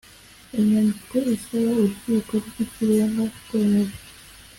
Inyandiko 0.59 1.15
isaba 1.35 1.69
Urukiko 1.77 2.31
rw 2.45 2.55
Ikirenga 2.65 3.23
kwemeza 3.45 3.97